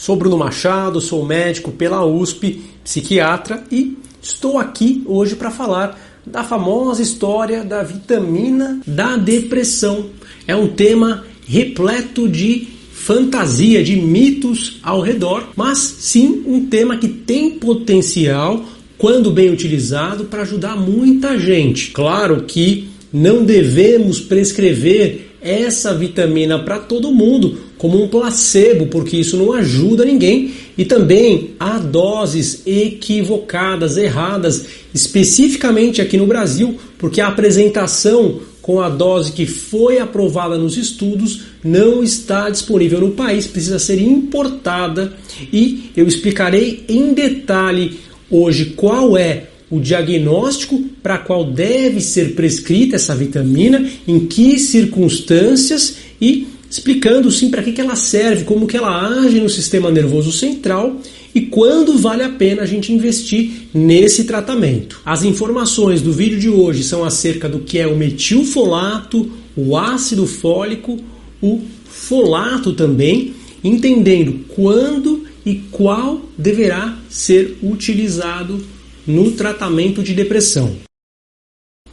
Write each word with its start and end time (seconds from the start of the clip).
Sou 0.00 0.16
Bruno 0.16 0.38
Machado, 0.38 0.98
sou 0.98 1.26
médico 1.26 1.70
pela 1.70 2.06
USP, 2.06 2.62
psiquiatra 2.82 3.62
e 3.70 3.98
estou 4.22 4.56
aqui 4.56 5.02
hoje 5.04 5.36
para 5.36 5.50
falar 5.50 6.00
da 6.24 6.42
famosa 6.42 7.02
história 7.02 7.62
da 7.62 7.82
vitamina 7.82 8.80
da 8.86 9.18
depressão. 9.18 10.06
É 10.46 10.56
um 10.56 10.68
tema 10.68 11.26
repleto 11.46 12.26
de 12.26 12.66
fantasia, 12.94 13.84
de 13.84 13.94
mitos 13.96 14.78
ao 14.82 15.02
redor, 15.02 15.50
mas 15.54 15.76
sim 15.76 16.44
um 16.46 16.64
tema 16.64 16.96
que 16.96 17.06
tem 17.08 17.50
potencial, 17.58 18.64
quando 18.96 19.30
bem 19.30 19.50
utilizado, 19.50 20.24
para 20.24 20.40
ajudar 20.40 20.76
muita 20.76 21.38
gente. 21.38 21.90
Claro 21.90 22.44
que 22.44 22.88
não 23.12 23.44
devemos 23.44 24.18
prescrever 24.18 25.29
essa 25.42 25.94
vitamina 25.94 26.58
para 26.58 26.78
todo 26.78 27.12
mundo 27.12 27.58
como 27.78 28.02
um 28.02 28.08
placebo, 28.08 28.86
porque 28.86 29.16
isso 29.16 29.36
não 29.36 29.52
ajuda 29.52 30.04
ninguém. 30.04 30.52
E 30.76 30.84
também 30.84 31.52
há 31.58 31.78
doses 31.78 32.62
equivocadas, 32.66 33.96
erradas, 33.96 34.66
especificamente 34.94 36.02
aqui 36.02 36.16
no 36.16 36.26
Brasil, 36.26 36.78
porque 36.98 37.20
a 37.20 37.28
apresentação 37.28 38.40
com 38.60 38.80
a 38.80 38.88
dose 38.88 39.32
que 39.32 39.46
foi 39.46 39.98
aprovada 39.98 40.58
nos 40.58 40.76
estudos 40.76 41.42
não 41.64 42.02
está 42.04 42.50
disponível 42.50 43.00
no 43.00 43.12
país, 43.12 43.46
precisa 43.46 43.78
ser 43.78 44.00
importada 44.00 45.14
e 45.52 45.90
eu 45.96 46.06
explicarei 46.06 46.84
em 46.88 47.12
detalhe 47.14 47.98
hoje 48.30 48.66
qual 48.76 49.16
é 49.16 49.49
o 49.70 49.78
diagnóstico 49.78 50.82
para 51.02 51.18
qual 51.18 51.44
deve 51.44 52.00
ser 52.00 52.34
prescrita 52.34 52.96
essa 52.96 53.14
vitamina, 53.14 53.88
em 54.06 54.26
que 54.26 54.58
circunstâncias 54.58 55.96
e 56.20 56.48
explicando 56.68 57.30
sim 57.30 57.50
para 57.50 57.62
que, 57.62 57.72
que 57.72 57.80
ela 57.80 57.96
serve, 57.96 58.44
como 58.44 58.66
que 58.66 58.76
ela 58.76 59.20
age 59.20 59.40
no 59.40 59.48
sistema 59.48 59.90
nervoso 59.90 60.30
central 60.30 61.00
e 61.34 61.42
quando 61.42 61.98
vale 61.98 62.22
a 62.22 62.28
pena 62.28 62.62
a 62.62 62.66
gente 62.66 62.92
investir 62.92 63.68
nesse 63.72 64.24
tratamento. 64.24 65.00
As 65.04 65.22
informações 65.22 66.02
do 66.02 66.12
vídeo 66.12 66.38
de 66.38 66.48
hoje 66.48 66.82
são 66.82 67.04
acerca 67.04 67.48
do 67.48 67.60
que 67.60 67.78
é 67.78 67.86
o 67.86 67.96
metilfolato, 67.96 69.30
o 69.56 69.76
ácido 69.76 70.26
fólico, 70.26 70.98
o 71.40 71.60
folato 71.84 72.72
também, 72.72 73.34
entendendo 73.62 74.44
quando 74.48 75.24
e 75.44 75.54
qual 75.70 76.20
deverá 76.36 76.98
ser 77.08 77.58
utilizado 77.62 78.60
no 79.06 79.32
tratamento 79.32 80.02
de 80.02 80.14
depressão. 80.14 80.76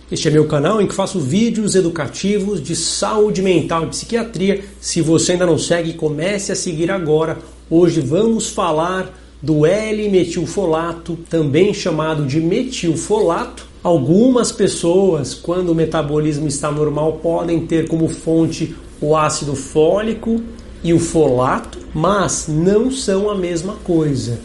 Este 0.10 0.30
é 0.30 0.32
meu 0.32 0.48
canal 0.48 0.82
em 0.82 0.88
que 0.88 0.96
faço 0.96 1.20
vídeos 1.20 1.76
educativos 1.76 2.62
de 2.64 2.76
saúde 2.76 3.42
mental 3.42 3.84
e 3.84 3.88
psiquiatria. 3.88 4.64
Se 4.80 5.02
você 5.02 5.34
ainda 5.34 5.46
não 5.46 5.58
segue, 5.58 5.94
comece 5.94 6.52
a 6.52 6.56
seguir 6.56 6.90
agora. 6.90 7.38
Hoje 7.70 8.00
vamos 8.00 8.50
falar 8.50 9.14
do 9.42 9.66
L-metilfolato, 9.66 11.18
também 11.30 11.74
chamado 11.74 12.26
de 12.26 12.40
metilfolato. 12.40 13.68
Algumas 13.84 14.52
pessoas, 14.52 15.34
quando 15.34 15.70
o 15.70 15.76
metabolismo 15.76 16.48
está 16.48 16.72
normal, 16.72 17.20
podem 17.22 17.66
ter 17.66 17.88
como 17.88 18.08
fonte 18.08 18.76
o 19.02 19.16
ácido 19.16 19.56
fólico 19.56 20.42
e 20.84 20.94
o 20.94 21.00
folato, 21.00 21.80
mas 21.94 22.48
não 22.48 22.90
são 22.90 23.30
a 23.30 23.36
mesma 23.36 23.74
coisa. 23.84 24.40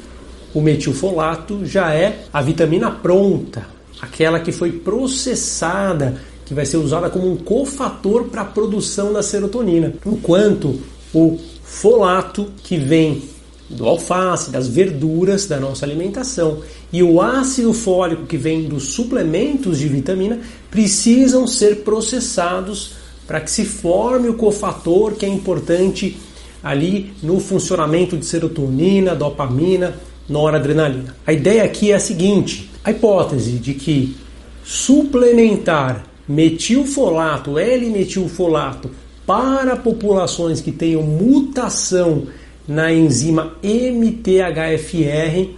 O 0.55 0.61
metilfolato 0.61 1.64
já 1.64 1.95
é 1.95 2.25
a 2.33 2.42
vitamina 2.42 2.91
pronta, 2.91 3.67
aquela 4.00 4.39
que 4.41 4.53
foi 4.53 4.72
processada, 4.72 6.20
que 6.45 6.53
vai 6.53 6.67
ser 6.67 6.77
usada 6.77 7.08
como 7.08 7.31
um 7.31 7.36
cofator 7.36 8.25
para 8.25 8.42
a 8.42 8.47
produção 8.47 9.12
da 9.12 9.23
serotonina, 9.23 9.95
enquanto 10.05 10.78
o 11.14 11.39
folato, 11.62 12.53
que 12.62 12.77
vem 12.77 13.23
do 13.70 13.86
alface, 13.86 14.50
das 14.50 14.69
verduras 14.69 15.47
da 15.47 15.58
nossa 15.58 15.86
alimentação, 15.86 16.58
e 16.92 17.03
o 17.03 17.23
ácido 17.23 17.73
fólico, 17.73 18.27
que 18.27 18.36
vem 18.36 18.64
dos 18.64 18.89
suplementos 18.89 19.78
de 19.78 19.89
vitamina, 19.89 20.41
precisam 20.70 21.46
ser 21.46 21.77
processados 21.77 22.92
para 23.27 23.41
que 23.41 23.51
se 23.51 23.64
forme 23.64 24.29
o 24.29 24.35
cofator 24.35 25.12
que 25.12 25.24
é 25.24 25.29
importante 25.29 26.18
ali 26.62 27.12
no 27.23 27.41
funcionamento 27.41 28.17
de 28.17 28.27
serotonina, 28.27 29.14
dopamina, 29.14 29.95
noradrenalina. 30.29 31.17
A 31.27 31.33
ideia 31.33 31.65
aqui 31.65 31.93
é 31.93 31.95
a 31.95 32.01
seguinte: 32.01 32.71
a 32.85 32.91
hipótese 32.91 33.53
de 33.53 33.75
que 33.75 34.17
suplementar 34.65 36.05
metilfolato, 36.29 37.59
L-metilfolato, 37.59 38.91
para 39.27 39.77
populações 39.77 40.61
que 40.61 40.73
tenham 40.73 41.03
mutação 41.03 42.27
na 42.67 42.93
enzima 42.93 43.57
MTHFR 43.63 45.51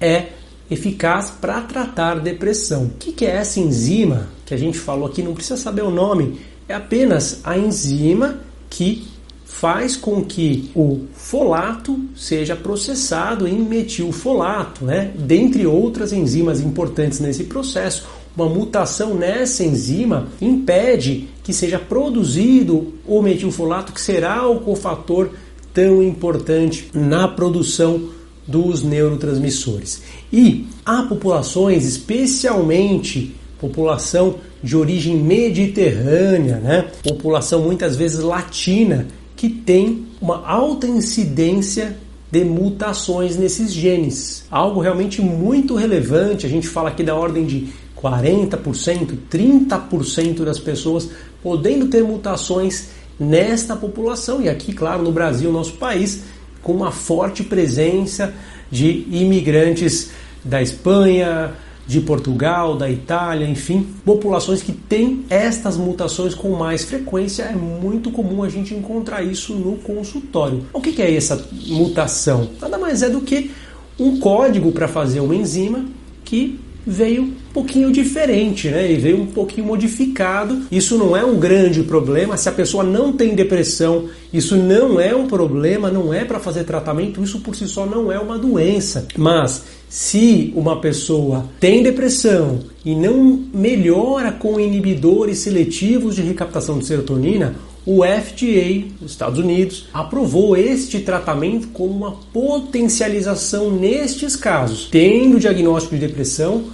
é 0.00 0.26
eficaz 0.70 1.30
para 1.30 1.60
tratar 1.62 2.20
depressão. 2.20 2.84
O 2.84 2.90
que 2.90 3.24
é 3.24 3.36
essa 3.36 3.60
enzima 3.60 4.28
que 4.46 4.54
a 4.54 4.56
gente 4.56 4.78
falou 4.78 5.06
aqui? 5.06 5.22
Não 5.22 5.34
precisa 5.34 5.56
saber 5.56 5.82
o 5.82 5.90
nome, 5.90 6.40
é 6.68 6.74
apenas 6.74 7.40
a 7.44 7.56
enzima 7.58 8.40
que 8.70 9.06
faz 9.54 9.96
com 9.96 10.24
que 10.24 10.70
o 10.74 11.02
folato 11.14 11.98
seja 12.16 12.56
processado 12.56 13.46
em 13.46 13.56
metilfolato, 13.56 14.84
né? 14.84 15.12
dentre 15.16 15.64
outras 15.64 16.12
enzimas 16.12 16.60
importantes 16.60 17.20
nesse 17.20 17.44
processo. 17.44 18.04
Uma 18.36 18.48
mutação 18.48 19.14
nessa 19.14 19.62
enzima 19.62 20.26
impede 20.40 21.28
que 21.44 21.52
seja 21.52 21.78
produzido 21.78 22.94
o 23.06 23.22
metilfolato, 23.22 23.92
que 23.92 24.00
será 24.00 24.46
o 24.48 24.58
cofator 24.58 25.30
tão 25.72 26.02
importante 26.02 26.90
na 26.92 27.28
produção 27.28 28.08
dos 28.46 28.82
neurotransmissores. 28.82 30.02
E 30.32 30.66
há 30.84 31.04
populações, 31.04 31.86
especialmente 31.86 33.36
população 33.60 34.34
de 34.62 34.76
origem 34.76 35.16
mediterrânea, 35.16 36.56
né? 36.56 36.88
população 37.04 37.62
muitas 37.62 37.94
vezes 37.94 38.18
latina, 38.18 39.06
que 39.44 39.50
tem 39.50 40.06
uma 40.22 40.42
alta 40.46 40.86
incidência 40.86 41.98
de 42.30 42.42
mutações 42.46 43.36
nesses 43.36 43.74
genes. 43.74 44.46
Algo 44.50 44.80
realmente 44.80 45.20
muito 45.20 45.74
relevante, 45.74 46.46
a 46.46 46.48
gente 46.48 46.66
fala 46.66 46.88
aqui 46.88 47.02
da 47.02 47.14
ordem 47.14 47.44
de 47.44 47.68
40%, 47.94 49.18
30% 49.30 50.44
das 50.44 50.58
pessoas 50.58 51.10
podendo 51.42 51.88
ter 51.88 52.02
mutações 52.02 52.88
nesta 53.20 53.76
população. 53.76 54.40
E 54.40 54.48
aqui, 54.48 54.72
claro, 54.72 55.02
no 55.02 55.12
Brasil, 55.12 55.52
nosso 55.52 55.74
país, 55.74 56.22
com 56.62 56.72
uma 56.72 56.90
forte 56.90 57.44
presença 57.44 58.32
de 58.70 59.06
imigrantes 59.10 60.08
da 60.42 60.62
Espanha, 60.62 61.52
de 61.86 62.00
Portugal, 62.00 62.76
da 62.76 62.90
Itália, 62.90 63.46
enfim, 63.46 63.86
populações 64.04 64.62
que 64.62 64.72
têm 64.72 65.24
estas 65.28 65.76
mutações 65.76 66.34
com 66.34 66.50
mais 66.50 66.84
frequência, 66.84 67.42
é 67.42 67.54
muito 67.54 68.10
comum 68.10 68.42
a 68.42 68.48
gente 68.48 68.74
encontrar 68.74 69.22
isso 69.22 69.54
no 69.54 69.76
consultório. 69.76 70.64
O 70.72 70.80
que 70.80 71.00
é 71.00 71.14
essa 71.14 71.46
mutação? 71.66 72.48
Nada 72.60 72.78
mais 72.78 73.02
é 73.02 73.08
do 73.08 73.20
que 73.20 73.50
um 73.98 74.18
código 74.18 74.72
para 74.72 74.88
fazer 74.88 75.20
uma 75.20 75.34
enzima 75.34 75.84
que 76.24 76.58
veio 76.86 77.22
um 77.22 77.32
pouquinho 77.52 77.90
diferente, 77.90 78.68
né? 78.68 78.90
E 78.90 78.96
veio 78.96 79.20
um 79.20 79.26
pouquinho 79.26 79.66
modificado. 79.66 80.62
Isso 80.70 80.98
não 80.98 81.16
é 81.16 81.24
um 81.24 81.38
grande 81.38 81.82
problema. 81.82 82.36
Se 82.36 82.48
a 82.48 82.52
pessoa 82.52 82.84
não 82.84 83.12
tem 83.12 83.34
depressão, 83.34 84.08
isso 84.32 84.56
não 84.56 85.00
é 85.00 85.14
um 85.14 85.26
problema, 85.26 85.90
não 85.90 86.12
é 86.12 86.24
para 86.24 86.40
fazer 86.40 86.64
tratamento, 86.64 87.22
isso 87.22 87.40
por 87.40 87.54
si 87.54 87.66
só 87.66 87.86
não 87.86 88.10
é 88.10 88.18
uma 88.18 88.38
doença. 88.38 89.06
Mas 89.16 89.64
se 89.88 90.52
uma 90.56 90.80
pessoa 90.80 91.48
tem 91.60 91.82
depressão 91.82 92.60
e 92.84 92.94
não 92.94 93.44
melhora 93.54 94.32
com 94.32 94.58
inibidores 94.58 95.38
seletivos 95.38 96.16
de 96.16 96.22
recaptação 96.22 96.78
de 96.78 96.86
serotonina, 96.86 97.54
o 97.86 98.02
FDA 98.02 98.84
dos 99.00 99.10
Estados 99.10 99.38
Unidos 99.38 99.88
aprovou 99.92 100.56
este 100.56 101.00
tratamento 101.00 101.68
como 101.68 101.92
uma 101.92 102.12
potencialização 102.32 103.70
nestes 103.70 104.36
casos, 104.36 104.88
tendo 104.90 105.36
o 105.36 105.40
diagnóstico 105.40 105.94
de 105.94 106.06
depressão, 106.06 106.64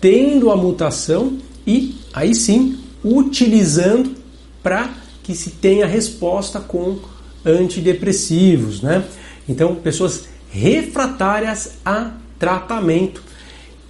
tendo 0.00 0.50
a 0.50 0.56
mutação 0.56 1.38
e 1.66 1.96
aí 2.12 2.34
sim 2.34 2.78
utilizando 3.02 4.14
para 4.62 4.90
que 5.22 5.34
se 5.34 5.50
tenha 5.50 5.86
resposta 5.86 6.60
com 6.60 6.98
antidepressivos, 7.44 8.82
né? 8.82 9.04
Então, 9.48 9.74
pessoas 9.76 10.28
refratárias 10.50 11.78
a 11.84 12.12
tratamento 12.38 13.22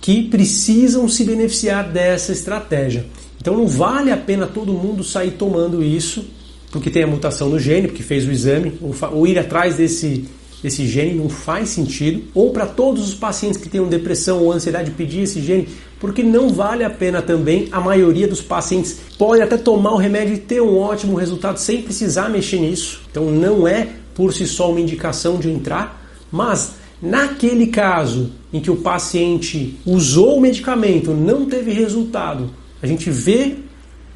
que 0.00 0.22
precisam 0.28 1.08
se 1.08 1.24
beneficiar 1.24 1.90
dessa 1.90 2.32
estratégia. 2.32 3.06
Então 3.40 3.56
não 3.56 3.66
vale 3.66 4.10
a 4.10 4.16
pena 4.16 4.46
todo 4.46 4.72
mundo 4.72 5.04
sair 5.04 5.32
tomando 5.32 5.82
isso 5.82 6.24
porque 6.70 6.90
tem 6.90 7.02
a 7.02 7.06
mutação 7.06 7.48
no 7.48 7.58
gene, 7.58 7.88
porque 7.88 8.02
fez 8.02 8.26
o 8.26 8.30
exame, 8.30 8.74
ou, 8.80 8.94
ou 9.12 9.26
ir 9.26 9.38
atrás 9.38 9.76
desse, 9.76 10.24
desse 10.62 10.86
gene 10.86 11.14
não 11.14 11.28
faz 11.28 11.70
sentido, 11.70 12.24
ou 12.34 12.50
para 12.50 12.66
todos 12.66 13.08
os 13.08 13.14
pacientes 13.14 13.58
que 13.58 13.68
tenham 13.68 13.88
depressão 13.88 14.42
ou 14.42 14.52
ansiedade 14.52 14.90
pedir 14.90 15.22
esse 15.22 15.40
gene, 15.40 15.68
porque 16.00 16.22
não 16.22 16.50
vale 16.50 16.84
a 16.84 16.90
pena 16.90 17.20
também. 17.22 17.68
A 17.72 17.80
maioria 17.80 18.28
dos 18.28 18.40
pacientes 18.40 18.98
pode 19.16 19.42
até 19.42 19.56
tomar 19.56 19.92
o 19.92 19.96
remédio 19.96 20.34
e 20.34 20.38
ter 20.38 20.60
um 20.60 20.78
ótimo 20.78 21.16
resultado 21.16 21.58
sem 21.58 21.82
precisar 21.82 22.28
mexer 22.28 22.60
nisso. 22.60 23.02
Então 23.10 23.30
não 23.30 23.66
é 23.66 23.88
por 24.14 24.32
si 24.32 24.46
só 24.46 24.70
uma 24.70 24.80
indicação 24.80 25.38
de 25.38 25.48
entrar 25.48 26.04
Mas 26.30 26.72
naquele 27.00 27.68
caso 27.68 28.32
em 28.52 28.60
que 28.60 28.70
o 28.70 28.76
paciente 28.76 29.78
usou 29.86 30.38
o 30.38 30.40
medicamento, 30.40 31.12
não 31.12 31.46
teve 31.46 31.72
resultado, 31.72 32.50
a 32.82 32.86
gente 32.86 33.10
vê 33.10 33.56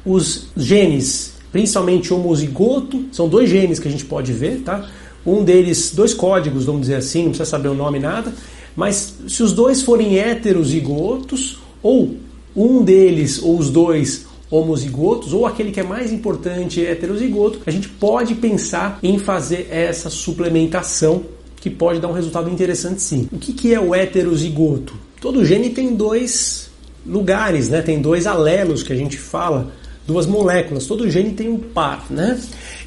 os 0.05 0.47
genes, 0.57 1.32
principalmente 1.53 2.11
homozigoto, 2.11 3.05
são 3.11 3.29
dois 3.29 3.47
genes 3.47 3.79
que 3.79 3.87
a 3.87 3.91
gente 3.91 4.03
pode 4.03 4.33
ver, 4.33 4.61
tá? 4.61 4.89
Um 5.25 5.43
deles, 5.43 5.93
dois 5.95 6.13
códigos, 6.13 6.65
vamos 6.65 6.81
dizer 6.81 6.95
assim, 6.95 7.19
não 7.19 7.29
precisa 7.29 7.49
saber 7.49 7.69
o 7.69 7.75
nome 7.75 7.99
nada, 7.99 8.33
mas 8.75 9.19
se 9.27 9.43
os 9.43 9.53
dois 9.53 9.83
forem 9.83 10.17
heterozigotos, 10.17 11.59
ou 11.81 12.17
um 12.55 12.83
deles 12.83 13.41
ou 13.41 13.57
os 13.57 13.69
dois 13.69 14.25
homozigotos, 14.49 15.31
ou 15.31 15.45
aquele 15.45 15.71
que 15.71 15.79
é 15.79 15.83
mais 15.83 16.11
importante, 16.11 16.83
heterozigoto, 16.83 17.59
a 17.65 17.71
gente 17.71 17.87
pode 17.87 18.33
pensar 18.35 18.99
em 19.03 19.19
fazer 19.19 19.67
essa 19.69 20.09
suplementação 20.09 21.23
que 21.61 21.69
pode 21.69 21.99
dar 21.99 22.07
um 22.07 22.13
resultado 22.13 22.49
interessante 22.49 23.01
sim. 23.01 23.29
O 23.31 23.37
que, 23.37 23.53
que 23.53 23.73
é 23.73 23.79
o 23.79 23.93
heterozigoto? 23.93 24.95
Todo 25.21 25.45
gene 25.45 25.69
tem 25.69 25.95
dois 25.95 26.69
lugares, 27.05 27.69
né? 27.69 27.81
tem 27.81 28.01
dois 28.01 28.25
alelos 28.25 28.81
que 28.81 28.91
a 28.91 28.95
gente 28.95 29.17
fala, 29.17 29.71
duas 30.05 30.25
moléculas. 30.25 30.85
Todo 30.85 31.09
gene 31.09 31.31
tem 31.31 31.49
um 31.49 31.57
par, 31.57 32.07
né? 32.09 32.39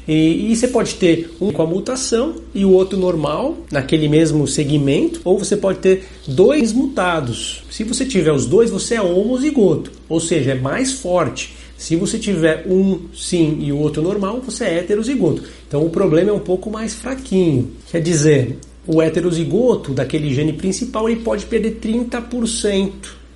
E, 0.07 0.51
e, 0.51 0.55
você 0.55 0.67
pode 0.67 0.95
ter 0.95 1.35
um 1.41 1.51
com 1.51 1.61
a 1.61 1.65
mutação 1.65 2.35
e 2.55 2.63
o 2.63 2.71
outro 2.71 2.97
normal, 2.97 3.57
naquele 3.69 4.07
mesmo 4.07 4.47
segmento, 4.47 5.19
ou 5.25 5.37
você 5.37 5.57
pode 5.57 5.79
ter 5.79 6.05
dois 6.25 6.71
mutados. 6.71 7.63
Se 7.69 7.83
você 7.83 8.05
tiver 8.05 8.31
os 8.31 8.45
dois, 8.45 8.69
você 8.69 8.95
é 8.95 9.01
homozigoto, 9.01 9.91
ou 10.07 10.19
seja, 10.21 10.51
é 10.51 10.55
mais 10.55 10.93
forte. 10.93 11.55
Se 11.77 11.95
você 11.95 12.17
tiver 12.17 12.65
um 12.67 13.01
sim 13.13 13.59
e 13.61 13.71
o 13.71 13.77
outro 13.77 14.01
normal, 14.01 14.41
você 14.41 14.63
é 14.63 14.77
heterozigoto. 14.79 15.43
Então 15.67 15.85
o 15.85 15.89
problema 15.89 16.31
é 16.31 16.33
um 16.33 16.39
pouco 16.39 16.71
mais 16.71 16.95
fraquinho. 16.95 17.71
Quer 17.91 18.01
dizer, 18.01 18.57
o 18.87 19.01
heterozigoto 19.01 19.93
daquele 19.93 20.33
gene 20.33 20.53
principal 20.53 21.09
ele 21.09 21.21
pode 21.21 21.45
perder 21.45 21.79
30% 21.81 22.91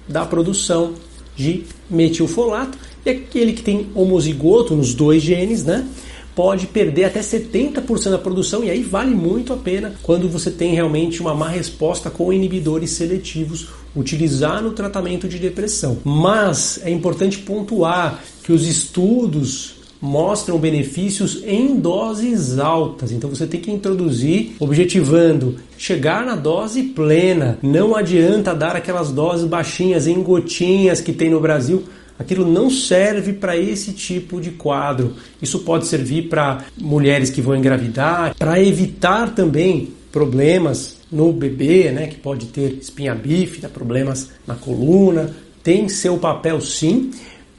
da 0.08 0.26
produção 0.26 0.94
de 1.36 1.66
metilfolato 1.90 2.78
e 3.06 3.10
aquele 3.10 3.54
que 3.54 3.62
tem 3.62 3.88
homozigoto 3.96 4.76
nos 4.76 4.94
dois 4.94 5.22
genes, 5.22 5.64
né? 5.64 5.88
pode 6.36 6.68
perder 6.68 7.06
até 7.06 7.20
70% 7.20 8.12
da 8.12 8.18
produção, 8.18 8.64
e 8.64 8.70
aí 8.70 8.82
vale 8.82 9.14
muito 9.14 9.54
a 9.54 9.58
pena 9.58 9.94
quando 10.02 10.30
você 10.30 10.50
tem 10.50 10.74
realmente 10.74 11.22
uma 11.22 11.34
má 11.34 11.50
resposta 11.50 12.10
com 12.10 12.32
inibidores 12.32 12.92
seletivos 12.92 13.68
utilizar 13.96 14.62
no 14.64 14.72
tratamento 14.72 15.28
de 15.28 15.38
depressão. 15.38 15.98
Mas 16.04 16.80
é 16.84 16.90
importante 16.90 17.40
pontuar 17.40 18.24
que 18.44 18.54
os 18.54 18.66
estudos 18.66 19.82
mostram 20.02 20.58
benefícios 20.58 21.44
em 21.46 21.76
doses 21.76 22.58
altas. 22.58 23.12
Então 23.12 23.30
você 23.30 23.46
tem 23.46 23.62
que 23.62 23.70
introduzir 23.70 24.56
objetivando 24.60 25.58
chegar 25.78 26.26
na 26.26 26.36
dose 26.36 26.82
plena. 26.82 27.60
Não 27.62 27.96
adianta 27.96 28.56
dar 28.56 28.76
aquelas 28.76 29.12
doses 29.12 29.46
baixinhas 29.46 30.08
em 30.08 30.24
gotinhas 30.24 31.02
que 31.02 31.14
tem 31.14 31.30
no 31.30 31.40
Brasil 31.40 31.84
aquilo 32.22 32.46
não 32.46 32.70
serve 32.70 33.34
para 33.34 33.58
esse 33.58 33.92
tipo 33.94 34.40
de 34.40 34.52
quadro. 34.52 35.16
Isso 35.42 35.60
pode 35.60 35.88
servir 35.88 36.30
para 36.30 36.66
mulheres 36.78 37.30
que 37.30 37.42
vão 37.42 37.56
engravidar, 37.56 38.36
para 38.38 38.62
evitar 38.62 39.34
também 39.34 39.94
problemas 40.12 40.98
no 41.12 41.34
bebê, 41.34 41.92
né, 41.92 42.08
que 42.08 42.16
pode 42.16 42.46
ter 42.48 42.78
espinha 42.80 43.16
bífida, 43.16 43.68
problemas 43.68 44.30
na 44.46 44.56
coluna, 44.56 45.36
tem 45.64 45.90
seu 45.90 46.18
papel 46.18 46.62
sim, 46.62 47.12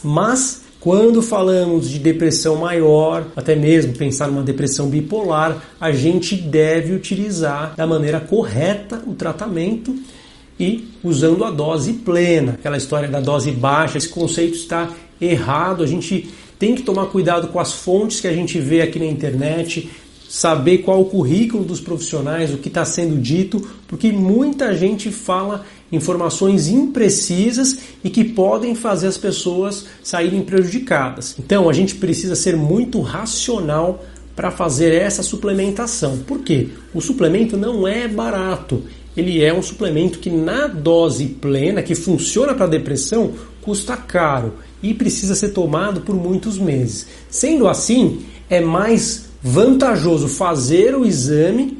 mas 0.03 0.63
quando 0.81 1.23
falamos 1.23 1.89
de 1.89 1.99
depressão 1.99 2.57
maior, 2.57 3.27
até 3.37 3.55
mesmo 3.55 3.93
pensar 3.93 4.29
numa 4.29 4.43
depressão 4.43 4.89
bipolar, 4.89 5.63
a 5.81 5.93
gente 5.93 6.35
deve 6.35 6.95
utilizar 6.95 7.75
da 7.77 7.87
maneira 7.87 8.21
correta 8.21 9.03
o 9.07 9.15
tratamento 9.15 9.95
e 10.59 10.89
usando 11.03 11.45
a 11.45 11.51
dose 11.51 11.95
plena. 11.95 12.53
Aquela 12.53 12.77
história 12.77 13.09
da 13.09 13.21
dose 13.21 13.51
baixa, 13.51 13.99
esse 13.99 14.09
conceito 14.09 14.55
está 14.55 14.91
errado. 15.21 15.83
A 15.83 15.87
gente 15.87 16.31
tem 16.59 16.75
que 16.75 16.83
tomar 16.83 17.07
cuidado 17.07 17.49
com 17.49 17.59
as 17.59 17.73
fontes 17.73 18.21
que 18.21 18.29
a 18.29 18.33
gente 18.33 18.59
vê 18.59 18.83
aqui 18.83 18.99
na 18.99 19.07
internet, 19.07 19.91
saber 20.29 20.79
qual 20.79 21.01
o 21.01 21.07
currículo 21.07 21.65
dos 21.65 21.81
profissionais, 21.81 22.55
o 22.55 22.59
que 22.59 22.69
está 22.69 22.85
sendo 22.85 23.21
dito, 23.21 23.61
porque 23.87 24.13
muita 24.13 24.75
gente 24.75 25.11
fala 25.11 25.65
informações 25.91 26.69
imprecisas 26.69 27.79
e 28.03 28.09
que 28.09 28.25
podem 28.25 28.75
fazer 28.75 29.09
as 29.09 29.19
pessoas 29.19 29.87
saírem 30.03 30.43
prejudicadas. 30.43 31.37
Então 31.39 31.69
a 31.69 31.73
gente 31.73 31.97
precisa 31.97 32.35
ser 32.35 32.57
muito 32.57 33.01
racional 33.01 34.03
para 34.35 34.51
fazer 34.51 34.95
essa 34.95 35.23
suplementação. 35.23 36.19
Por 36.27 36.39
quê? 36.39 36.69
O 36.95 37.01
suplemento 37.01 37.57
não 37.57 37.87
é 37.87 38.09
barato 38.09 38.83
ele 39.17 39.43
é 39.43 39.53
um 39.53 39.63
suplemento 39.63 40.19
que 40.19 40.31
na 40.31 40.67
dose 40.67 41.27
plena, 41.27 41.83
que 41.83 41.95
funciona 41.95 42.55
para 42.55 42.67
depressão, 42.67 43.33
custa 43.61 43.97
caro 43.97 44.55
e 44.83 44.95
precisa 44.95 45.35
ser 45.35 45.51
tomado 45.51 46.01
por 46.01 46.15
muitos 46.15 46.59
meses. 46.59 47.07
Sendo 47.29 47.69
assim, 47.69 48.23
é 48.49 48.61
mais 48.61 49.27
vantajoso 49.43 50.29
fazer 50.29 50.95
o 50.95 51.05
exame, 51.05 51.79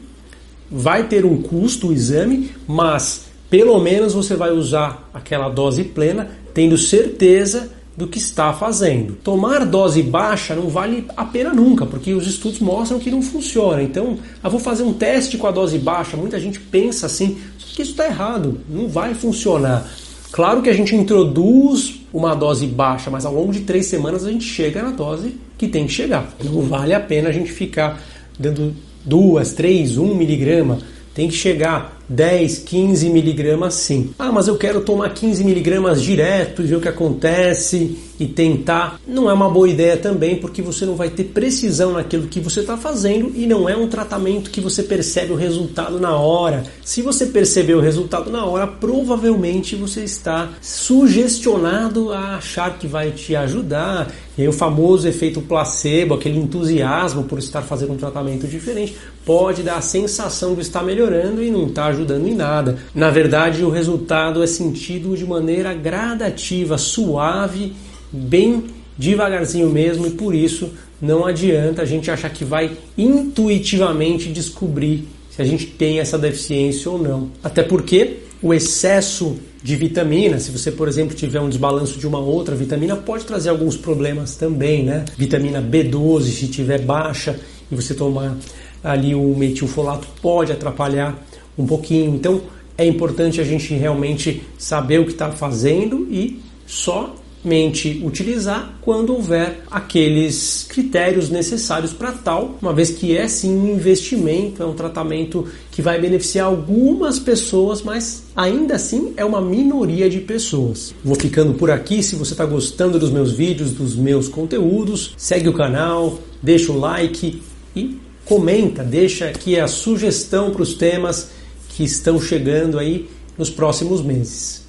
vai 0.71 1.09
ter 1.09 1.25
um 1.25 1.41
custo 1.41 1.89
o 1.89 1.93
exame, 1.93 2.51
mas 2.67 3.27
pelo 3.49 3.79
menos 3.79 4.15
você 4.15 4.35
vai 4.35 4.51
usar 4.51 5.11
aquela 5.13 5.49
dose 5.49 5.85
plena, 5.85 6.31
tendo 6.55 6.79
certeza 6.79 7.71
do 7.97 8.07
que 8.07 8.19
está 8.19 8.53
fazendo. 8.53 9.15
Tomar 9.23 9.67
dose 9.67 10.03
baixa 10.03 10.55
não 10.55 10.69
vale 10.69 11.05
a 11.17 11.25
pena 11.25 11.53
nunca, 11.53 11.85
porque 11.85 12.15
os 12.15 12.27
estudos 12.27 12.61
mostram 12.61 12.99
que 12.99 13.11
não 13.11 13.21
funciona. 13.21 13.83
Então, 13.83 14.19
eu 14.43 14.51
vou 14.51 14.61
fazer 14.61 14.83
um 14.83 14.93
teste 14.93 15.37
com 15.37 15.47
a 15.47 15.51
dose 15.51 15.79
baixa. 15.79 16.17
Muita 16.17 16.41
gente 16.41 16.59
pensa 16.59 17.07
assim, 17.07 17.39
que 17.59 17.83
isso 17.83 17.93
está 17.93 18.07
errado, 18.07 18.61
não 18.69 18.89
vai 18.89 19.15
funcionar. 19.15 19.89
Claro 20.31 20.63
que 20.63 20.71
a 20.71 20.73
gente 20.73 20.95
introduz 20.95 22.01
uma 22.13 22.35
dose 22.35 22.67
baixa, 22.67 23.11
mas 23.11 23.25
ao 23.25 23.35
longo 23.35 23.53
de 23.53 23.61
três 23.61 23.87
semanas 23.87 24.25
a 24.25 24.31
gente 24.31 24.45
chega 24.45 24.83
na 24.83 24.91
dose 24.91 25.37
que 25.59 25.69
tem 25.69 25.87
que 25.87 25.93
chegar. 25.93 26.33
Não 26.43 26.63
vale 26.63 26.95
a 26.95 27.01
pena 27.01 27.29
a 27.29 27.33
gente 27.33 27.53
ficar 27.53 28.03
dando 28.39 28.75
duas, 29.05 29.53
três, 29.53 29.99
um 29.99 30.15
miligrama. 30.15 30.79
Tem 31.15 31.29
que 31.29 31.35
chegar 31.35 32.02
10, 32.13 32.59
15 32.59 33.09
miligramas 33.09 33.75
sim. 33.75 34.11
Ah, 34.19 34.31
mas 34.31 34.47
eu 34.47 34.57
quero 34.57 34.83
tomar 34.83 35.11
15 35.15 35.43
miligramas 35.43 36.03
direto 36.03 36.63
e 36.63 36.67
ver 36.67 36.77
o 36.77 36.81
que 36.81 36.89
acontece 36.89 37.97
e 38.21 38.27
tentar. 38.27 39.01
Não 39.07 39.31
é 39.31 39.33
uma 39.33 39.49
boa 39.49 39.69
ideia 39.69 39.97
também, 39.97 40.37
porque 40.37 40.61
você 40.61 40.85
não 40.85 40.95
vai 40.95 41.09
ter 41.09 41.25
precisão 41.25 41.93
naquilo 41.93 42.29
que 42.29 42.39
você 42.39 42.61
está 42.61 42.77
fazendo 42.77 43.33
e 43.35 43.47
não 43.47 43.69
é 43.69 43.77
um 43.77 43.89
tratamento 43.89 44.51
que 44.51 44.61
você 44.61 44.83
percebe 44.83 45.33
o 45.33 45.37
resultado 45.37 45.99
na 45.99 46.15
hora. 46.17 46.65
Se 46.85 47.01
você 47.01 47.27
perceber 47.27 47.75
o 47.75 47.81
resultado 47.81 48.31
na 48.31 48.45
hora, 48.45 48.67
provavelmente 48.67 49.75
você 49.75 50.05
está 50.05 50.51
sugestionado 50.61 52.13
a 52.13 52.37
achar 52.37 52.79
que 52.79 52.87
vai 52.87 53.11
te 53.11 53.35
ajudar. 53.35 54.13
E 54.37 54.43
aí 54.43 54.49
o 54.49 54.53
famoso 54.53 55.09
efeito 55.09 55.41
placebo, 55.41 56.15
aquele 56.15 56.39
entusiasmo 56.39 57.25
por 57.25 57.39
estar 57.39 57.63
fazendo 57.63 57.93
um 57.93 57.97
tratamento 57.97 58.47
diferente, 58.47 58.97
pode 59.27 59.63
dar 59.63 59.77
a 59.77 59.83
sensação 59.83 60.55
de 60.55 60.63
estar 60.63 60.83
melhorando 60.83 61.43
e 61.43 61.51
não 61.51 61.67
está 61.67 61.87
ajudando 61.87 62.02
ajudando 62.03 62.29
em 62.29 62.35
nada. 62.35 62.77
Na 62.95 63.11
verdade, 63.11 63.65
o 63.65 63.71
resultado 63.71 64.43
é 64.43 64.47
sentido 64.47 65.17
de 65.17 65.25
maneira 65.25 65.73
gradativa, 65.73 66.77
suave, 66.77 67.73
bem 68.13 68.65
devagarzinho 68.99 69.71
mesmo, 69.71 70.07
e 70.07 70.11
por 70.11 70.35
isso 70.35 70.71
não 71.01 71.25
adianta 71.25 71.83
a 71.83 71.85
gente 71.85 72.11
achar 72.11 72.31
que 72.31 72.45
vai 72.45 72.73
intuitivamente 72.99 74.29
descobrir 74.29 75.09
se 75.31 75.41
a 75.41 75.45
gente 75.45 75.67
tem 75.67 75.99
essa 75.99 76.19
deficiência 76.19 76.91
ou 76.91 76.99
não. 76.99 77.31
Até 77.43 77.63
porque 77.63 78.19
o 78.43 78.53
excesso 78.53 79.37
de 79.63 79.77
vitamina, 79.77 80.39
se 80.39 80.51
você, 80.51 80.71
por 80.71 80.89
exemplo, 80.89 81.15
tiver 81.15 81.41
um 81.41 81.49
desbalanço 81.49 81.99
de 81.99 82.07
uma 82.07 82.19
outra 82.19 82.55
vitamina, 82.55 82.97
pode 82.97 83.25
trazer 83.25 83.49
alguns 83.49 83.77
problemas 83.77 84.37
também, 84.37 84.83
né? 84.83 85.05
Vitamina 85.17 85.63
B12, 85.63 86.23
se 86.25 86.49
tiver 86.49 86.81
baixa 86.81 87.39
e 87.71 87.75
você 87.75 87.95
tomar 87.95 88.37
ali 88.83 89.15
o 89.15 89.35
metilfolato, 89.37 90.07
pode 90.21 90.51
atrapalhar 90.53 91.17
um 91.57 91.67
pouquinho. 91.67 92.15
Então 92.15 92.43
é 92.77 92.87
importante 92.87 93.41
a 93.41 93.45
gente 93.45 93.75
realmente 93.75 94.43
saber 94.59 95.01
o 95.01 95.05
que 95.05 95.13
está 95.13 95.31
fazendo 95.31 96.07
e 96.11 96.41
somente 96.67 98.01
utilizar 98.05 98.79
quando 98.81 99.13
houver 99.13 99.63
aqueles 99.71 100.65
critérios 100.69 101.29
necessários 101.29 101.93
para 101.93 102.13
tal, 102.13 102.57
uma 102.63 102.73
vez 102.73 102.91
que 102.91 103.17
é 103.17 103.29
sim 103.29 103.55
um 103.55 103.75
investimento, 103.75 104.63
é 104.63 104.67
um 104.67 104.75
tratamento 104.75 105.47
que 105.71 105.83
vai 105.83 106.01
beneficiar 106.01 106.47
algumas 106.47 107.19
pessoas, 107.19 107.83
mas 107.83 108.25
ainda 108.35 108.77
assim 108.77 109.13
é 109.17 109.25
uma 109.25 109.41
minoria 109.41 110.09
de 110.09 110.21
pessoas. 110.21 110.95
Vou 111.05 111.17
ficando 111.17 111.55
por 111.55 111.71
aqui. 111.71 112.03
Se 112.03 112.17
você 112.17 112.33
está 112.33 112.47
gostando 112.47 112.99
dos 112.99 113.11
meus 113.11 113.33
vídeos, 113.33 113.73
dos 113.73 113.95
meus 113.95 114.29
conteúdos, 114.29 115.15
segue 115.17 115.49
o 115.49 115.53
canal, 115.53 116.19
deixa 116.43 116.73
o 116.73 116.79
like 116.79 117.43
e 117.77 117.99
comenta, 118.25 118.83
deixa 118.83 119.27
aqui 119.27 119.59
a 119.59 119.67
sugestão 119.67 120.53
para 120.53 120.63
os 120.63 120.75
temas 120.75 121.42
que 121.77 121.85
estão 121.85 122.21
chegando 122.21 122.79
aí 122.79 123.09
nos 123.37 123.51
próximos 123.51 124.03
meses. 124.03 124.67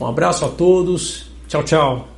Um 0.00 0.06
abraço 0.06 0.44
a 0.44 0.48
todos, 0.48 1.26
tchau, 1.48 1.62
tchau. 1.62 2.13